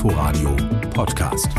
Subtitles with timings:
[0.00, 0.56] Inforadio
[0.94, 1.52] Podcast.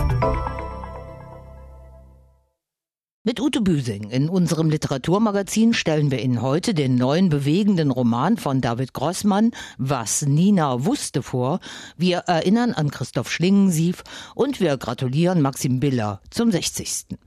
[3.24, 8.62] Mit Ute Büsing in unserem Literaturmagazin stellen wir Ihnen heute den neuen bewegenden Roman von
[8.62, 11.60] David Grossmann, Was Nina wusste vor.
[11.96, 14.04] Wir erinnern an Christoph Schlingensief
[14.34, 17.20] und wir gratulieren Maxim Biller zum 60.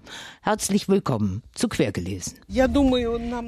[0.43, 2.40] Herzlich willkommen zu Quergelesen.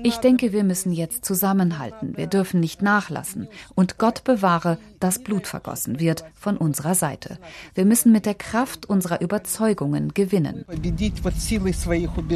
[0.04, 2.16] Ich denke, wir müssen jetzt zusammenhalten.
[2.16, 3.48] Wir dürfen nicht nachlassen.
[3.74, 7.38] Und Gott bewahre, dass Blut vergossen wird von unserer Seite.
[7.74, 10.64] Wir müssen mit der Kraft unserer Überzeugungen gewinnen.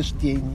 [0.00, 0.54] Castelo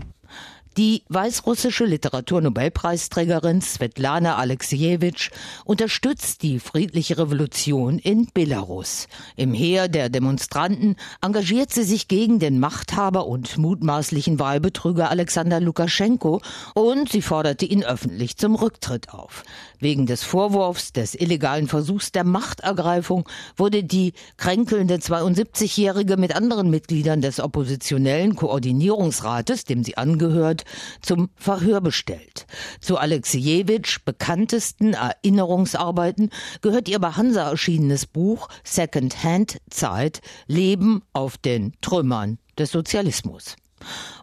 [0.77, 5.31] Die weißrussische Literaturnobelpreisträgerin Svetlana Alexejewitsch
[5.63, 9.07] unterstützt die friedliche Revolution in Belarus.
[9.37, 16.41] Im Heer der Demonstranten engagiert sie sich gegen den Machthaber und mutmaßlichen Wahlbetrüger Alexander Lukaschenko
[16.73, 19.45] und sie forderte ihn öffentlich zum Rücktritt auf.
[19.79, 27.21] Wegen des Vorwurfs des illegalen Versuchs der Machtergreifung wurde die kränkelnde 72-Jährige mit anderen Mitgliedern
[27.21, 30.64] des oppositionellen Koordinierungsrates, dem sie angehört,
[31.01, 32.45] zum Verhör bestellt.
[32.81, 36.29] Zu Alexejewitsch bekanntesten Erinnerungsarbeiten
[36.61, 43.55] gehört ihr bei Hansa erschienenes Buch Second Hand Zeit Leben auf den Trümmern des Sozialismus.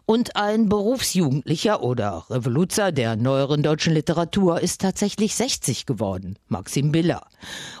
[0.05, 7.21] Und ein Berufsjugendlicher oder Revoluzer der neueren deutschen Literatur ist tatsächlich 60 geworden, Maxim Biller.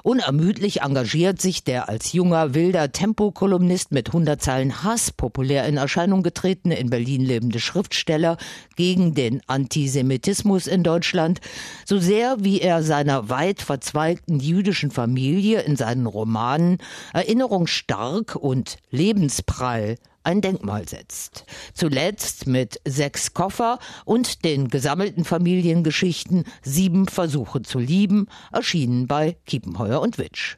[0.03, 6.23] Unermüdlich engagiert sich der als junger, wilder Tempokolumnist mit 100 Zeilen Hass populär in Erscheinung
[6.23, 8.37] getretene in Berlin lebende Schriftsteller
[8.77, 11.41] gegen den Antisemitismus in Deutschland,
[11.85, 16.77] so sehr wie er seiner weit verzweigten jüdischen Familie in seinen Romanen
[17.13, 21.45] erinnerungsstark und lebensprall ein Denkmal setzt.
[21.73, 30.01] Zuletzt mit sechs Koffer und den gesammelten Familiengeschichten Sieben Versuche zu lieben, erschienen bei Kiepenheuer
[30.01, 30.57] und Witsch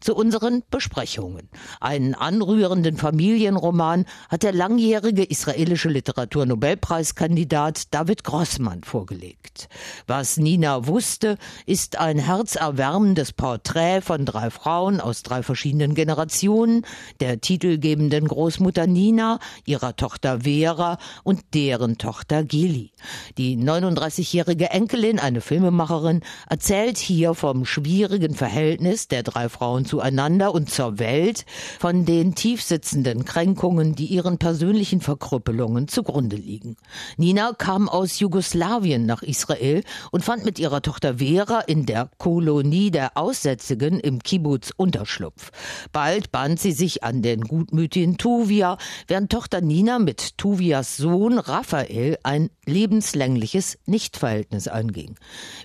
[0.00, 1.48] zu unseren Besprechungen.
[1.80, 9.68] Einen anrührenden Familienroman hat der langjährige israelische Literaturnobelpreiskandidat David Grossmann vorgelegt.
[10.06, 16.84] Was Nina wusste, ist ein herzerwärmendes Porträt von drei Frauen aus drei verschiedenen Generationen,
[17.20, 22.92] der titelgebenden Großmutter Nina, ihrer Tochter Vera und deren Tochter Gili.
[23.36, 30.70] Die 39-jährige Enkelin, eine Filmemacherin, erzählt hier vom schwierigen Verhältnis der drei Frauen zueinander und
[30.70, 31.46] zur Welt,
[31.80, 36.76] von den tiefsitzenden Kränkungen, die ihren persönlichen Verkrüppelungen zugrunde liegen.
[37.16, 42.90] Nina kam aus Jugoslawien nach Israel und fand mit ihrer Tochter Vera in der Kolonie
[42.90, 45.50] der Aussätzigen im Kibbutz Unterschlupf.
[45.90, 52.18] Bald band sie sich an den gutmütigen Tuvia, während Tochter Nina mit Tuvias Sohn Raphael
[52.22, 55.14] ein lebenslängliches Nichtverhältnis einging.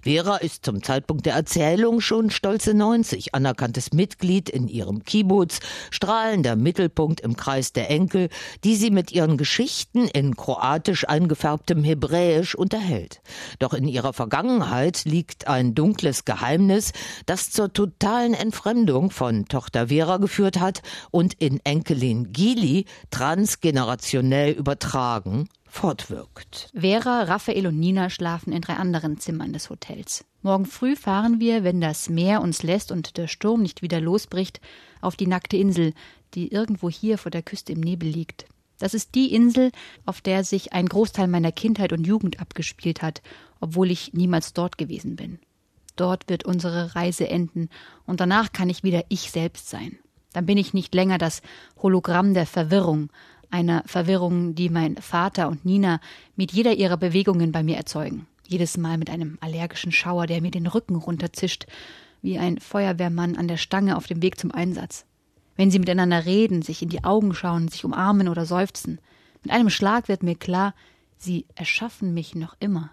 [0.03, 5.59] Vera ist zum Zeitpunkt der Erzählung schon stolze 90, anerkanntes Mitglied Mitglied in ihrem Kibbutz,
[5.89, 8.29] strahlender Mittelpunkt im Kreis der Enkel,
[8.63, 13.21] die sie mit ihren Geschichten in kroatisch eingefärbtem Hebräisch unterhält.
[13.57, 16.91] Doch in ihrer Vergangenheit liegt ein dunkles Geheimnis,
[17.25, 25.49] das zur totalen Entfremdung von Tochter Vera geführt hat und in Enkelin Gili transgenerationell übertragen
[25.73, 26.69] fortwirkt.
[26.73, 30.23] Vera, Raphael und Nina schlafen in drei anderen Zimmern des Hotels.
[30.43, 34.61] Morgen früh fahren wir, wenn das Meer uns lässt und der Sturm nicht wieder losbricht,
[35.01, 35.93] auf die nackte Insel,
[36.35, 38.45] die irgendwo hier vor der Küste im Nebel liegt.
[38.77, 39.71] Das ist die Insel,
[40.05, 43.23] auf der sich ein Großteil meiner Kindheit und Jugend abgespielt hat,
[43.59, 45.39] obwohl ich niemals dort gewesen bin.
[45.95, 47.69] Dort wird unsere Reise enden,
[48.05, 49.97] und danach kann ich wieder ich selbst sein.
[50.33, 51.41] Dann bin ich nicht länger das
[51.81, 53.09] Hologramm der Verwirrung,
[53.53, 56.01] einer Verwirrung, die mein Vater und Nina
[56.35, 60.51] mit jeder ihrer Bewegungen bei mir erzeugen jedes Mal mit einem allergischen Schauer, der mir
[60.51, 61.65] den Rücken runterzischt,
[62.21, 65.05] wie ein Feuerwehrmann an der Stange auf dem Weg zum Einsatz.
[65.55, 68.99] Wenn sie miteinander reden, sich in die Augen schauen, sich umarmen oder seufzen,
[69.43, 70.73] mit einem Schlag wird mir klar,
[71.17, 72.91] sie erschaffen mich noch immer.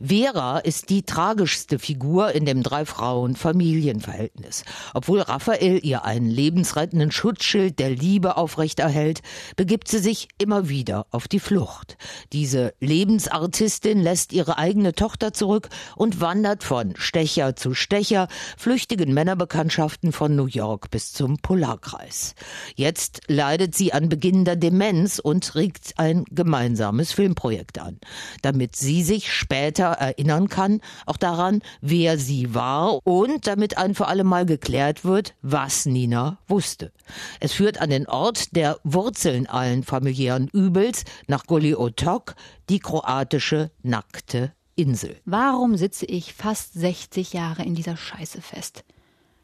[0.00, 4.64] Vera ist die tragischste Figur in dem Drei-Frauen-Familienverhältnis.
[4.92, 9.22] Obwohl Raphael ihr einen lebensrettenden Schutzschild der Liebe aufrechterhält,
[9.56, 11.96] begibt sie sich immer wieder auf die Flucht.
[12.32, 18.28] Diese Lebensartistin lässt ihre eigene Tochter zurück und wandert von Stecher zu Stecher,
[18.58, 22.34] flüchtigen Männerbekanntschaften von New York bis zum Polarkreis.
[22.74, 27.98] Jetzt leidet sie an beginnender Demenz und regt ein gemeinsames Filmprojekt an,
[28.42, 33.94] damit sie sich später später erinnern kann, auch daran, wer sie war und damit ein
[33.94, 36.90] für alle Mal geklärt wird, was Nina wusste.
[37.38, 42.34] Es führt an den Ort der Wurzeln allen familiären Übels nach Goli Otok,
[42.68, 45.20] die kroatische nackte Insel.
[45.24, 48.82] Warum sitze ich fast 60 Jahre in dieser Scheiße fest?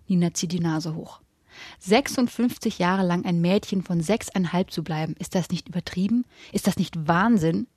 [0.09, 1.21] Nina zieht die Nase hoch.
[1.79, 6.25] 56 Jahre lang ein Mädchen von sechseinhalb zu bleiben, ist das nicht übertrieben?
[6.53, 7.69] Ist das nicht Wahnsinn?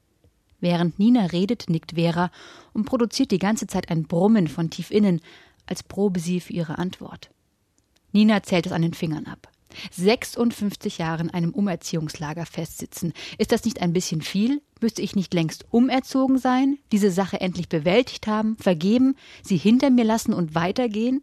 [0.63, 2.31] Während Nina redet, nickt Vera
[2.71, 5.19] und produziert die ganze Zeit ein Brummen von tief innen,
[5.65, 7.31] als probe sie für ihre Antwort.
[8.13, 9.50] Nina zählt es an den Fingern ab.
[9.92, 13.12] 56 Jahre in einem Umerziehungslager festsitzen.
[13.38, 14.62] Ist das nicht ein bisschen viel?
[14.83, 20.03] Müsste ich nicht längst umerzogen sein, diese Sache endlich bewältigt haben, vergeben, sie hinter mir
[20.03, 21.21] lassen und weitergehen?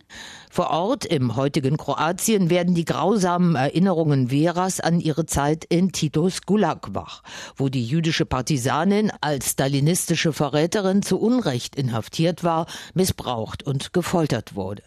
[0.50, 6.40] Vor Ort im heutigen Kroatien werden die grausamen Erinnerungen Veras an ihre Zeit in Titos
[6.46, 7.22] Gulag wach,
[7.54, 12.64] wo die jüdische Partisanin als stalinistische Verräterin zu Unrecht inhaftiert war,
[12.94, 14.82] missbraucht und gefoltert wurde.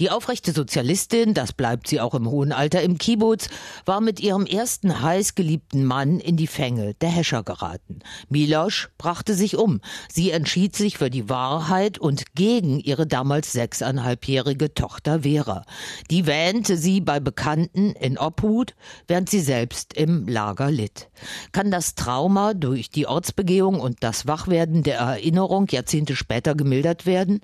[0.00, 3.48] Die aufrechte Sozialistin, das bleibt sie auch im hohen Alter im Kibbutz,
[3.84, 8.00] war mit ihrem ersten heißgeliebten Mann in die Fänge der Häscher geraten.
[8.28, 9.80] Milosch brachte sich um.
[10.12, 15.64] Sie entschied sich für die Wahrheit und gegen ihre damals sechseinhalbjährige Tochter Vera.
[16.10, 18.74] Die wähnte sie bei Bekannten in Obhut,
[19.08, 21.08] während sie selbst im Lager litt.
[21.52, 27.40] Kann das Trauma durch die Ortsbegehung und das Wachwerden der Erinnerung Jahrzehnte später gemildert werden?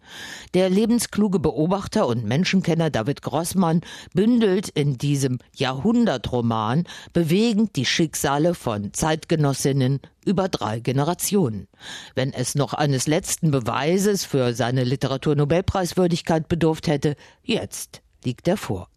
[0.54, 3.80] Der lebenskluge Beobachter und Menschenkenner David Grossmann
[4.14, 11.68] bündelt in diesem Jahrhundertroman bewegend die Schicksale von Zeitgenossinnen, über drei Generationen.
[12.14, 18.91] Wenn es noch eines letzten Beweises für seine Literaturnobelpreiswürdigkeit bedurft hätte, jetzt liegt er vor.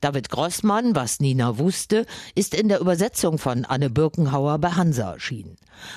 [0.00, 5.56] David Grossmann, was Nina wusste, ist in der Übersetzung von Anne Birkenhauer bei Hansa erschienen.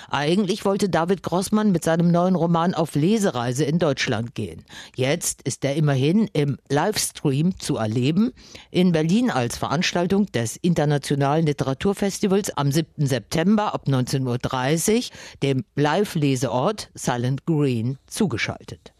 [0.09, 4.63] Eigentlich wollte David Grossmann mit seinem neuen Roman auf Lesereise in Deutschland gehen.
[4.95, 8.31] Jetzt ist er immerhin im Livestream zu erleben,
[8.71, 13.07] in Berlin als Veranstaltung des Internationalen Literaturfestivals am 7.
[13.07, 15.03] September ab 19.30 Uhr,
[15.41, 18.93] dem Live-Leseort Silent Green, zugeschaltet.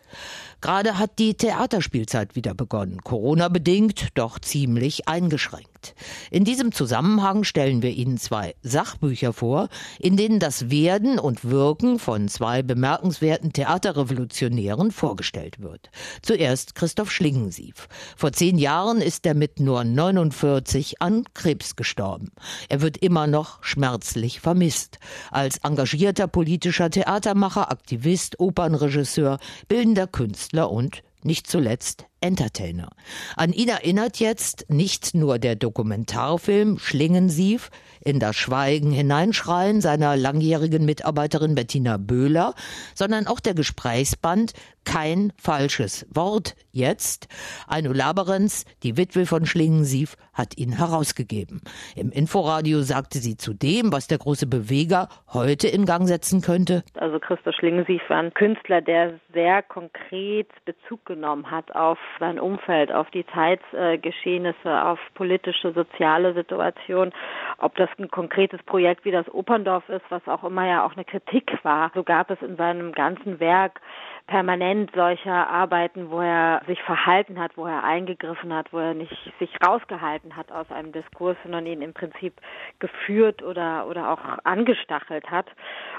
[0.63, 5.72] Gerade hat die Theaterspielzeit wieder begonnen, Corona bedingt, doch ziemlich eingeschränkt.
[6.31, 9.69] In diesem Zusammenhang stellen wir Ihnen zwei Sachbücher vor,
[9.99, 15.89] in denen das Werden und Wirken von zwei bemerkenswerten Theaterrevolutionären vorgestellt wird.
[16.21, 17.87] Zuerst Christoph Schlingensief.
[18.15, 22.31] Vor zehn Jahren ist er mit nur 49 an Krebs gestorben.
[22.69, 24.99] Er wird immer noch schmerzlich vermisst.
[25.31, 32.89] Als engagierter politischer Theatermacher, Aktivist, Opernregisseur, bildender Künstler und nicht zuletzt Entertainer.
[33.35, 40.85] An ihn erinnert jetzt nicht nur der Dokumentarfilm Schlingensief in das Schweigen hineinschreien seiner langjährigen
[40.85, 42.53] Mitarbeiterin Bettina Böhler,
[42.95, 44.53] sondern auch der Gesprächsband
[44.85, 47.29] Kein falsches Wort jetzt.
[47.67, 51.61] Aino Laberenz, die Witwe von Schlingensief, hat ihn herausgegeben.
[51.95, 56.83] Im Inforadio sagte sie zu dem, was der große Beweger heute in Gang setzen könnte.
[56.95, 62.91] Also Christoph Schlingensief war ein Künstler, der sehr konkret Bezug genommen hat auf sein Umfeld,
[62.91, 67.13] auf die Zeitgeschehnisse, auf politische, soziale Situationen.
[67.57, 71.05] Ob das ein konkretes Projekt wie das Operndorf ist, was auch immer ja auch eine
[71.05, 73.81] Kritik war, so gab es in seinem ganzen Werk
[74.27, 79.33] permanent solcher Arbeiten, wo er sich verhalten hat, wo er eingegriffen hat, wo er nicht
[79.39, 82.33] sich rausgehalten hat aus einem Diskurs, sondern ihn im Prinzip
[82.79, 85.47] geführt oder, oder auch angestachelt hat.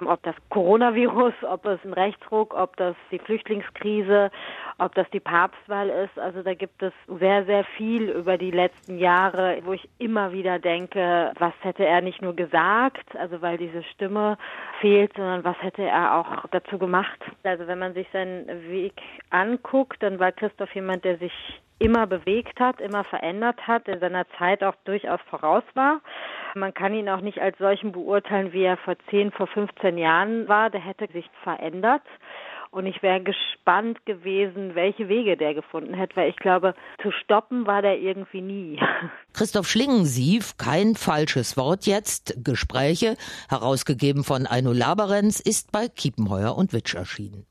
[0.05, 4.31] Ob das Coronavirus, ob es ein Rechtsruck, ob das die Flüchtlingskrise,
[4.79, 6.19] ob das die Papstwahl ist.
[6.19, 10.59] Also da gibt es sehr, sehr viel über die letzten Jahre, wo ich immer wieder
[10.59, 14.39] denke, was hätte er nicht nur gesagt, also weil diese Stimme
[14.81, 17.21] fehlt, sondern was hätte er auch dazu gemacht.
[17.43, 18.95] Also wenn man sich seinen Weg
[19.29, 21.33] anguckt, dann war Christoph jemand, der sich
[21.79, 26.01] immer bewegt hat, immer verändert hat, der seiner Zeit auch durchaus voraus war.
[26.55, 30.49] Man kann ihn auch nicht als solchen beurteilen, wie er vor 10, vor 15 Jahren
[30.49, 30.71] war.
[30.71, 32.03] Der hätte sich verändert.
[32.71, 37.69] Und ich wäre gespannt gewesen, welche Wege der gefunden hätte, weil ich glaube, zu stoppen
[37.69, 38.81] war der irgendwie nie.
[39.33, 43.17] Christoph Schlingensief, kein falsches Wort jetzt, Gespräche,
[43.49, 47.47] herausgegeben von Eino Laberenz, ist bei Kiepenheuer und Witsch erschienen.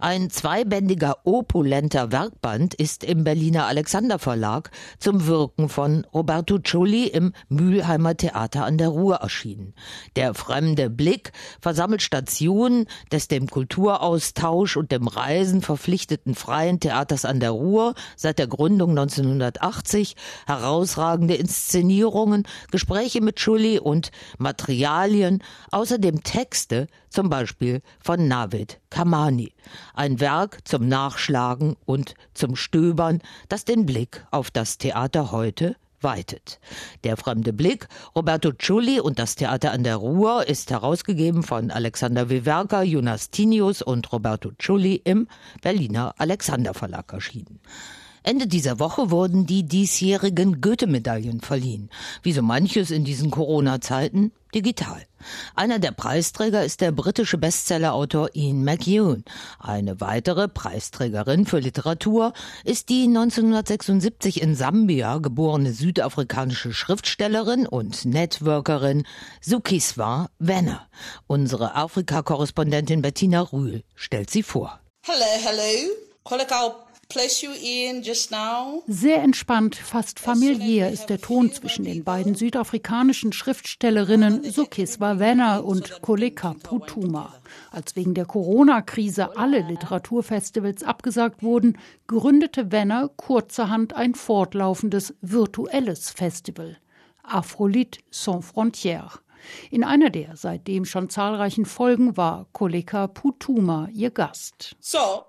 [0.00, 7.32] Ein zweibändiger opulenter Werkband ist im Berliner Alexander Verlag zum Wirken von Roberto Ciulli im
[7.48, 9.74] Mülheimer Theater an der Ruhr erschienen.
[10.16, 17.40] Der fremde Blick versammelt Stationen des dem Kulturaustausch und dem Reisen verpflichteten Freien Theaters an
[17.40, 20.16] der Ruhr seit der Gründung 1980,
[20.46, 29.52] herausragende Inszenierungen, Gespräche mit Ciulli und Materialien, außerdem Texte, zum Beispiel von Navid Kamani.
[29.94, 36.58] Ein Werk zum Nachschlagen und zum Stöbern, das den Blick auf das Theater heute weitet.
[37.04, 42.28] Der fremde Blick, Roberto Ciulli und das Theater an der Ruhr ist herausgegeben von Alexander
[42.28, 45.28] Wewerka, Jonas Tinius und Roberto Ciulli im
[45.60, 47.60] Berliner Alexander Verlag erschienen.
[48.22, 51.90] Ende dieser Woche wurden die diesjährigen Goethe-Medaillen verliehen.
[52.22, 55.02] Wie so manches in diesen Corona-Zeiten digital.
[55.54, 59.24] Einer der Preisträger ist der britische Bestsellerautor Ian McEwan.
[59.58, 62.32] Eine weitere Preisträgerin für Literatur
[62.64, 69.04] ist die 1976 in Sambia geborene südafrikanische Schriftstellerin und Networkerin
[69.40, 70.88] Sukiswa Wenner.
[71.26, 74.80] Unsere Afrika-Korrespondentin Bettina Rühl stellt sie vor.
[75.04, 76.91] Hello, hello.
[78.86, 86.00] Sehr entspannt, fast familiär ist der Ton zwischen den beiden südafrikanischen Schriftstellerinnen Sukiswa Wenner und
[86.02, 87.34] Koleka Putuma.
[87.70, 96.78] Als wegen der Corona-Krise alle Literaturfestivals abgesagt wurden, gründete Wenner kurzerhand ein fortlaufendes virtuelles Festival.
[97.22, 99.21] Afrolit Sans Frontières.
[99.70, 104.76] In einer der seitdem schon zahlreichen Folgen war Koleka Putuma ihr Gast.
[104.80, 105.24] So,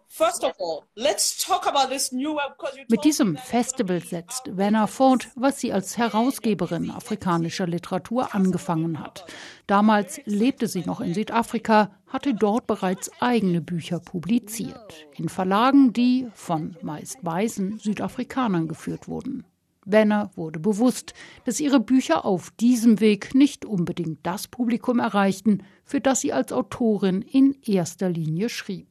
[2.88, 9.26] mit diesem Festival setzt Werner fort, was sie als Herausgeberin afrikanischer Literatur angefangen hat.
[9.66, 16.28] Damals lebte sie noch in Südafrika, hatte dort bereits eigene Bücher publiziert, in Verlagen, die
[16.36, 19.46] von meist weißen Südafrikanern geführt wurden.
[19.86, 21.14] Wenner wurde bewusst,
[21.46, 26.52] dass ihre Bücher auf diesem Weg nicht unbedingt das Publikum erreichten, für das sie als
[26.52, 28.88] Autorin in erster Linie schrieb.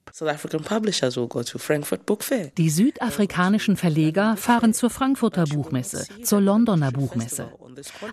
[2.59, 7.51] Die südafrikanischen Verleger fahren zur Frankfurter Buchmesse, zur Londoner Buchmesse.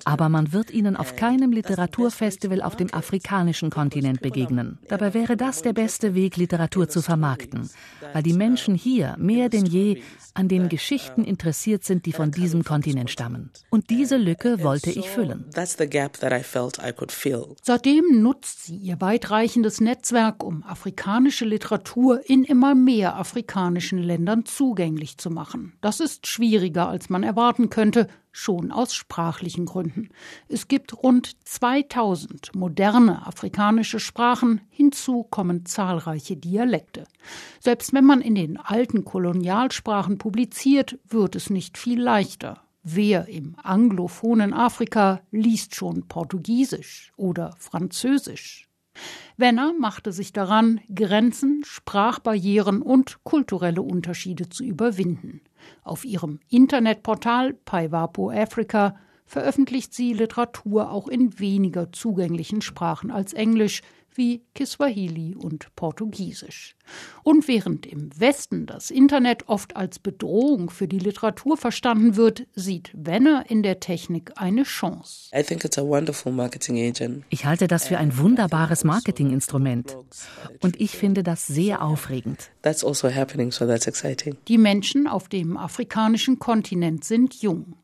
[0.06, 4.80] Aber man wird ihnen auf keinem Literaturfestival auf dem afrikanischen Kontinent begegnen.
[4.88, 7.70] Dabei wäre das der beste Weg, Literatur zu vermarkten,
[8.14, 10.02] weil die Menschen hier mehr denn je
[10.34, 13.52] an den Geschichten interessiert sind, die von diesem Kontinent stammen.
[13.70, 15.46] Und diese Lücke wollte ich füllen.
[17.62, 25.18] Seitdem nutzt sie ihr weitreichendes Netzwerk, um afrikanische Literatur in immer mehr afrikanischen Ländern zugänglich
[25.18, 25.74] zu machen.
[25.82, 30.10] Das ist schwieriger, als man erwarten könnte, schon aus sprachlichen Gründen.
[30.48, 37.06] Es gibt rund 2000 moderne afrikanische Sprachen, hinzu kommen zahlreiche Dialekte.
[37.60, 42.62] Selbst wenn man in den alten Kolonialsprachen publiziert, wird es nicht viel leichter.
[42.84, 48.69] Wer im anglophonen Afrika liest schon Portugiesisch oder Französisch?
[49.38, 55.42] Wenner machte sich daran, Grenzen, Sprachbarrieren und kulturelle Unterschiede zu überwinden.
[55.84, 63.82] Auf ihrem Internetportal Paiwapo Africa veröffentlicht sie Literatur auch in weniger zugänglichen Sprachen als Englisch,
[64.20, 66.76] wie Kiswahili und Portugiesisch.
[67.24, 72.92] Und während im Westen das Internet oft als Bedrohung für die Literatur verstanden wird, sieht
[72.94, 75.30] Wenner in der Technik eine Chance.
[77.30, 79.96] Ich halte das für ein wunderbares Marketinginstrument.
[80.60, 82.52] Und ich finde das sehr aufregend.
[82.62, 82.94] Also
[84.48, 87.76] die Menschen auf dem afrikanischen Kontinent sind jung.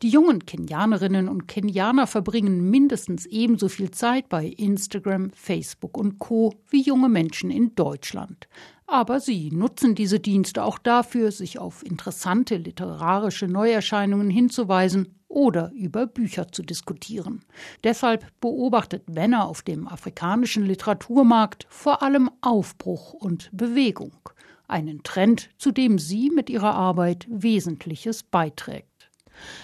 [0.00, 6.54] Die jungen Kenianerinnen und Kenianer verbringen mindestens ebenso viel Zeit bei Instagram, Facebook und Co.
[6.70, 8.48] wie junge Menschen in Deutschland.
[8.92, 16.06] Aber sie nutzen diese Dienste auch dafür, sich auf interessante literarische Neuerscheinungen hinzuweisen oder über
[16.06, 17.42] Bücher zu diskutieren.
[17.84, 24.28] Deshalb beobachtet Wenner auf dem afrikanischen Literaturmarkt vor allem Aufbruch und Bewegung,
[24.68, 28.91] einen Trend, zu dem sie mit ihrer Arbeit Wesentliches beiträgt.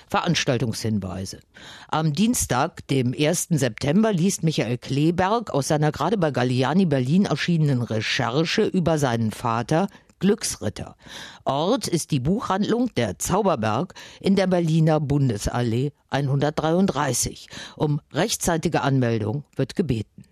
[0.09, 1.41] Veranstaltungshinweise.
[1.89, 3.49] Am Dienstag, dem 1.
[3.51, 9.89] September, liest Michael Kleberg aus seiner gerade bei Galliani Berlin erschienenen Recherche über seinen Vater
[10.21, 10.97] Glücksritter.
[11.45, 17.49] Ort ist die Buchhandlung Der Zauberberg in der Berliner Bundesallee 133.
[17.77, 20.25] Um rechtzeitige Anmeldung wird gebeten.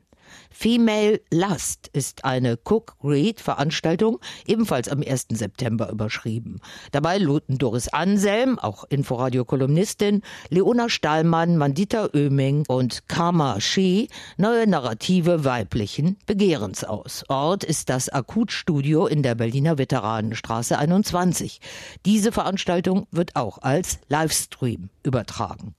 [0.59, 5.27] Female Lust ist eine Cook-Read-Veranstaltung, ebenfalls am 1.
[5.29, 6.61] September überschrieben.
[6.93, 14.09] Dabei luden Doris Anselm, auch Inforadio-Kolumnistin, Leona Stahlmann, Mandita Oeming und Karma Shee
[14.39, 17.25] neue Narrative weiblichen Begehrens aus.
[17.29, 21.61] Ort ist das Akutstudio in der Berliner Veteranenstraße 21.
[22.07, 25.75] Diese Veranstaltung wird auch als Livestream übertragen.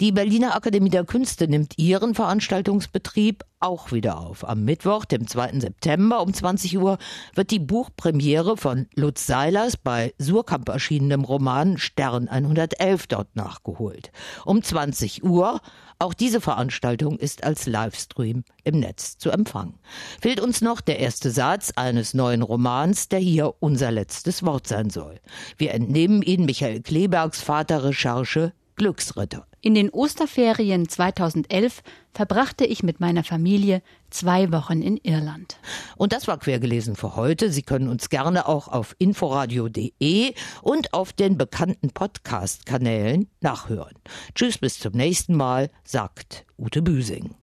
[0.00, 4.46] Die Berliner Akademie der Künste nimmt ihren Veranstaltungsbetrieb auch wieder auf.
[4.48, 5.60] Am Mittwoch, dem 2.
[5.60, 6.98] September um 20 Uhr,
[7.34, 14.10] wird die Buchpremiere von Lutz Seilers bei Surkamp erschienenem Roman Stern 111 dort nachgeholt.
[14.44, 15.60] Um 20 Uhr
[16.02, 19.78] auch diese Veranstaltung ist als Livestream im Netz zu empfangen.
[20.20, 24.90] Fehlt uns noch der erste Satz eines neuen Romans, der hier unser letztes Wort sein
[24.90, 25.20] soll.
[25.58, 28.52] Wir entnehmen ihn Michael Klebergs Vaterrecherche
[28.82, 29.46] Glücksritter.
[29.60, 35.56] In den Osterferien 2011 verbrachte ich mit meiner Familie zwei Wochen in Irland.
[35.96, 37.52] Und das war quergelesen für heute.
[37.52, 43.94] Sie können uns gerne auch auf inforadio.de und auf den bekannten Podcast-Kanälen nachhören.
[44.34, 47.36] Tschüss, bis zum nächsten Mal, sagt Ute Büsing.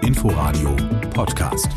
[0.00, 0.74] Inforadio
[1.10, 1.68] Podcast.